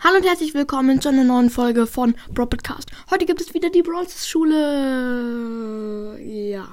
[0.00, 2.90] Hallo und herzlich willkommen zu einer neuen Folge von Bro Podcast.
[3.10, 6.18] Heute gibt es wieder die Brawls Schule.
[6.22, 6.68] Ja.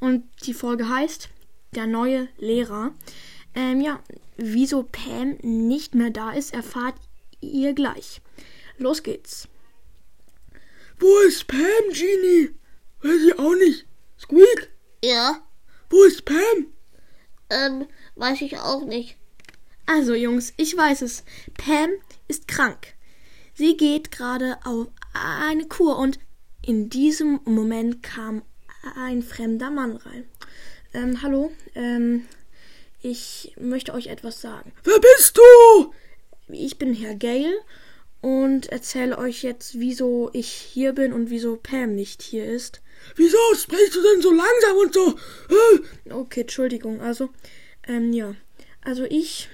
[0.00, 1.28] Und die Folge heißt
[1.74, 2.92] Der neue Lehrer.
[3.54, 4.00] Ähm, ja,
[4.36, 6.94] wieso Pam nicht mehr da ist, erfahrt
[7.40, 8.20] ihr gleich.
[8.78, 9.48] Los geht's.
[10.98, 11.58] Wo ist Pam,
[11.92, 12.50] Genie?
[13.02, 13.86] Weiß ich auch nicht.
[14.20, 14.70] Squeak?
[15.04, 15.40] Ja,
[15.90, 16.66] Wo ist Pam?
[17.50, 19.16] ähm, weiß ich auch nicht.
[19.90, 21.24] Also Jungs, ich weiß es.
[21.56, 21.88] Pam
[22.28, 22.88] ist krank.
[23.54, 26.18] Sie geht gerade auf eine Kur und
[26.60, 28.42] in diesem Moment kam
[28.96, 30.28] ein fremder Mann rein.
[30.92, 32.26] Ähm, hallo, ähm,
[33.00, 34.72] ich möchte euch etwas sagen.
[34.84, 35.94] Wer bist du?
[36.48, 37.56] Ich bin Herr Gale
[38.20, 42.82] und erzähle euch jetzt, wieso ich hier bin und wieso Pam nicht hier ist.
[43.16, 45.18] Wieso sprichst du denn so langsam und so?
[46.10, 47.30] Okay, Entschuldigung, also,
[47.86, 48.34] ähm, ja.
[48.82, 49.48] Also ich,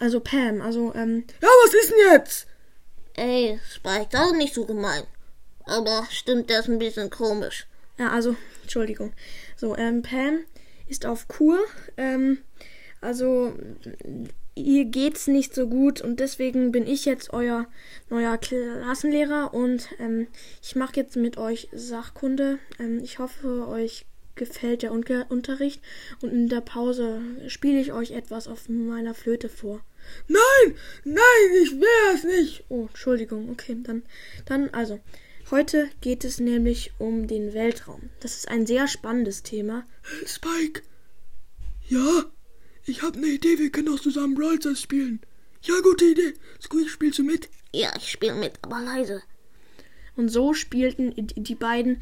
[0.00, 2.46] also Pam, also, ähm, Ja, was ist denn jetzt?
[3.14, 5.02] Ey, Spike, das ist nicht so gemein.
[5.64, 7.66] Aber stimmt, der ist ein bisschen komisch.
[7.98, 9.12] Ja, also, Entschuldigung.
[9.56, 10.40] So, ähm, Pam
[10.88, 11.58] ist auf Kur.
[11.96, 12.38] Ähm,
[13.00, 13.54] also,
[14.54, 17.66] ihr geht's nicht so gut und deswegen bin ich jetzt euer
[18.08, 20.26] neuer Klassenlehrer und ähm,
[20.62, 22.58] ich mache jetzt mit euch Sachkunde.
[22.78, 25.80] Ähm, ich hoffe, euch gefällt der Unge Unterricht
[26.20, 29.80] und in der Pause spiele ich euch etwas auf meiner Flöte vor.
[30.28, 32.64] Nein, nein, ich will es nicht.
[32.68, 33.50] Oh, Entschuldigung.
[33.50, 34.02] Okay, dann,
[34.46, 35.00] dann also.
[35.50, 38.10] Heute geht es nämlich um den Weltraum.
[38.20, 39.84] Das ist ein sehr spannendes Thema.
[40.24, 40.82] Spike?
[41.88, 42.24] Ja?
[42.86, 45.20] Ich habe eine Idee, wir können auch zusammen Brawl spielen.
[45.62, 46.34] Ja, gute Idee.
[46.62, 47.48] Squeak, spielst du mit?
[47.72, 49.22] Ja, ich spiele mit, aber leise.
[50.16, 52.00] Und so spielten die beiden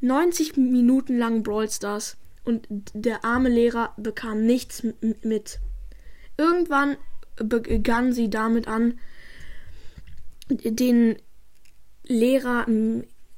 [0.00, 4.82] 90 Minuten lang Brawl Stars und der arme Lehrer bekam nichts
[5.22, 5.58] mit.
[6.36, 6.96] Irgendwann
[7.36, 8.98] begann sie damit an,
[10.48, 11.16] den
[12.04, 12.66] Lehrer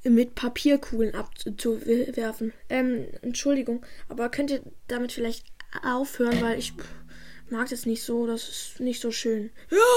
[0.05, 2.53] mit Papierkugeln abzuwerfen.
[2.69, 5.45] Ähm, Entschuldigung, aber könnt ihr damit vielleicht
[5.83, 6.73] aufhören, weil ich
[7.51, 9.51] mag das nicht so, das ist nicht so schön.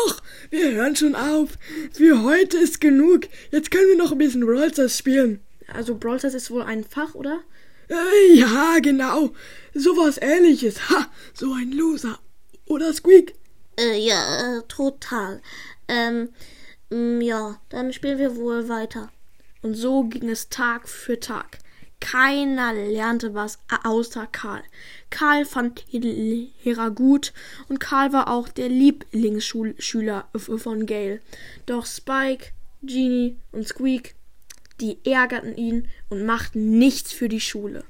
[0.07, 1.57] Ach, wir hören schon auf.
[1.91, 3.27] Für heute ist genug.
[3.51, 5.39] Jetzt können wir noch ein bisschen Brawl Stars spielen.
[5.73, 7.41] Also Brawl Stars ist wohl ein Fach, oder?
[7.89, 9.31] Äh, ja, genau.
[9.73, 10.89] Sowas ähnliches.
[10.89, 12.19] Ha, so ein Loser.
[12.65, 13.35] Oder Squeak?
[13.79, 15.41] Äh, ja, äh, total.
[15.87, 16.29] Ähm,
[16.89, 19.11] mm, ja, dann spielen wir wohl weiter.
[19.61, 21.59] Und so ging es Tag für Tag.
[21.99, 24.61] Keiner lernte was außer Karl.
[25.09, 27.31] Karl fand Lehrer gut
[27.69, 31.21] und Karl war auch der Lieblingsschüler von Gail.
[31.65, 32.47] Doch Spike,
[32.81, 34.15] Genie und Squeak,
[34.81, 37.83] die ärgerten ihn und machten nichts für die Schule.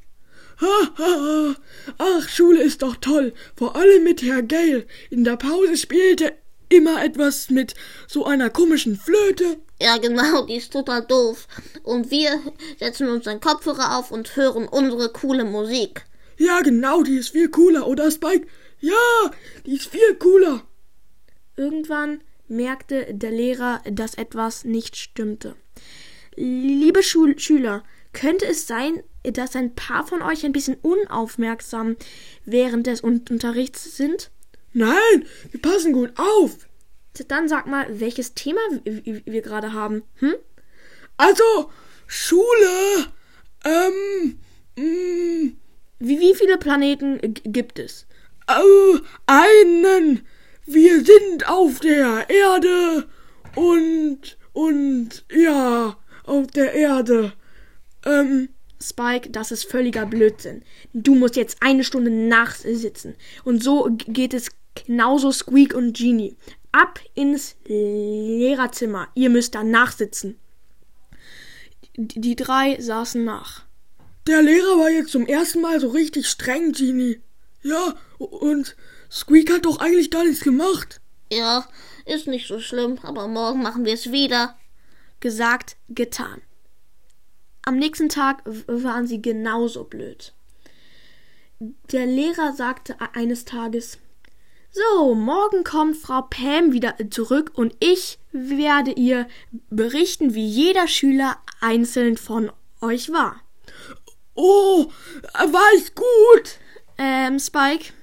[0.61, 1.55] Ha, ha, ha.
[1.97, 3.33] Ach, Schule ist doch toll.
[3.55, 4.85] Vor allem mit Herr Gale.
[5.09, 6.33] In der Pause spielte
[6.69, 7.73] immer etwas mit
[8.07, 9.57] so einer komischen Flöte.
[9.81, 11.47] Ja, genau, die ist total doof.
[11.83, 12.39] Und wir
[12.79, 16.05] setzen uns einen Kopfhörer auf und hören unsere coole Musik.
[16.37, 18.47] Ja, genau, die ist viel cooler, oder Spike?
[18.79, 19.31] Ja,
[19.65, 20.63] die ist viel cooler.
[21.55, 25.55] Irgendwann merkte der Lehrer, dass etwas nicht stimmte.
[26.35, 27.83] Liebe Schul Schüler,
[28.13, 31.95] könnte es sein, dass ein paar von euch ein bisschen unaufmerksam
[32.45, 34.31] während des Un Unterrichts sind?
[34.73, 36.67] Nein, wir passen gut auf.
[37.27, 40.03] Dann sag mal, welches Thema wir gerade haben.
[40.15, 40.33] Hm?
[41.17, 41.71] Also,
[42.07, 43.07] Schule.
[43.63, 44.39] Ähm,
[44.75, 45.57] mm,
[45.99, 48.07] Wie, wie viele Planeten gibt es?
[48.47, 50.25] äh, einen.
[50.65, 53.07] Wir sind auf der Erde.
[53.55, 57.33] Und, und, ja, auf der Erde.
[58.05, 58.49] Ähm,
[58.81, 60.63] Spike, das ist völliger Blödsinn.
[60.93, 63.15] Du musst jetzt eine Stunde nachsitzen.
[63.43, 66.35] Und so geht es genauso Squeak und Genie.
[66.71, 69.07] Ab ins Lehrerzimmer.
[69.15, 70.37] Ihr müsst da nachsitzen.
[71.95, 73.63] Die die drei saßen nach.
[74.25, 77.19] Der Lehrer war jetzt zum ersten Mal so richtig streng, Genie.
[77.61, 78.75] Ja, und
[79.11, 80.99] Squeak hat doch eigentlich gar nichts gemacht.
[81.31, 81.67] Ja,
[82.05, 84.57] ist nicht so schlimm, aber morgen machen wir es wieder.
[85.23, 86.41] Gesagt, getan.
[87.61, 90.33] Am nächsten Tag waren sie genauso blöd.
[91.93, 93.99] Der Lehrer sagte e- eines Tages,
[94.69, 99.29] so, morgen kommt Frau Pam wieder zurück und ich werde ihr
[99.69, 103.41] berichten, wie jeder Schüler einzeln von euch war.
[104.35, 104.87] Oh,
[105.31, 106.57] war ich gut.
[106.97, 107.93] Ähm, Spike,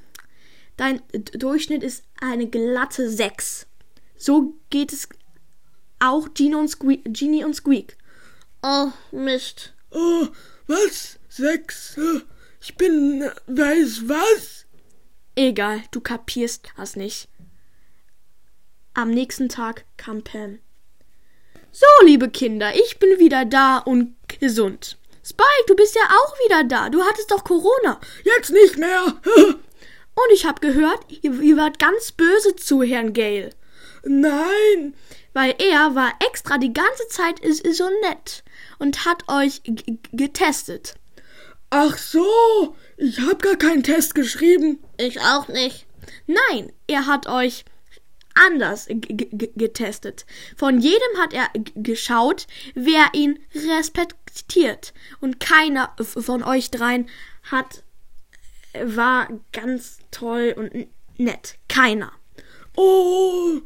[0.79, 1.03] dein
[1.35, 3.67] Durchschnitt ist eine glatte 6.
[4.17, 5.11] So geht es
[6.01, 7.97] auch Gino und Squeak, Genie und Squeak.
[8.63, 9.73] Oh, Mist.
[9.91, 10.27] Oh,
[10.67, 11.19] was?
[11.29, 11.97] Sechs?
[11.97, 12.21] Äh,
[12.61, 14.67] Ich bin, weiß was?
[15.37, 17.29] Egal, du kapierst das nicht.
[18.95, 20.59] Am nächsten Tag kam Pam.
[21.73, 24.99] So, liebe Kinder, ich bin wieder da und gesund.
[25.25, 26.91] Spike, du bist ja auch wieder da.
[26.91, 28.01] Du hattest doch Corona.
[28.25, 29.05] Jetzt nicht mehr.
[30.15, 33.51] Und ich hab gehört, ihr, ihr wart ganz böse zu Herrn Gale.
[34.05, 34.95] Nein.
[35.33, 37.41] Weil er war extra die ganze Zeit
[37.73, 38.43] so nett
[38.79, 39.63] und hat euch
[40.13, 40.95] getestet.
[41.71, 44.81] Ach so, ich hab gar keinen Test geschrieben.
[44.97, 45.87] Ich auch nicht.
[46.27, 47.65] Nein, er hat euch
[48.35, 50.27] anders getestet.
[50.57, 54.93] Von jedem hat er geschaut, wer ihn respektiert.
[55.21, 57.09] Und keiner von euch dreien
[57.51, 57.83] hat
[58.85, 60.89] war ganz toll und
[61.19, 61.57] nett.
[61.69, 62.13] Keiner.
[62.77, 63.61] Oh,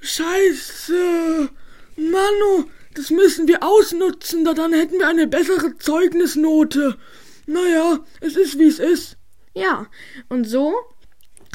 [0.00, 1.50] scheiße.
[1.96, 6.96] Manu, das müssen wir ausnutzen, da dann hätten wir eine bessere Zeugnisnote.
[7.46, 9.16] Naja, es ist wie es ist.
[9.54, 9.86] Ja,
[10.28, 10.74] und so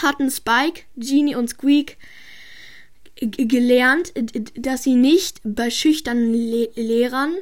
[0.02, 1.98] hatten Spike, Genie und Squeak
[3.16, 4.14] gelernt,
[4.56, 7.36] dass sie nicht bei schüchternen Le Lehrern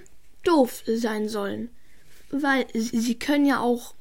[0.44, 1.70] doof sein sollen.
[2.30, 3.96] Weil sie können ja auch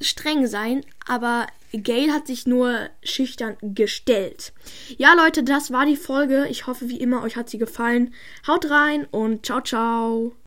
[0.00, 4.52] streng sein, aber Gail hat sich nur schüchtern gestellt.
[4.98, 6.46] Ja, Leute, das war die Folge.
[6.48, 8.14] Ich hoffe, wie immer, euch hat sie gefallen.
[8.46, 10.32] Haut rein und ciao, ciao.